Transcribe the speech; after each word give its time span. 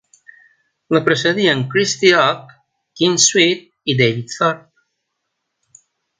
La 0.95 1.01
precedien 1.09 1.61
Kristy 1.73 2.11
Ogg, 2.21 2.55
Kim 3.01 3.19
Sweet 3.27 3.93
i 3.93 3.97
David 4.01 4.35
Thorp. 4.41 4.67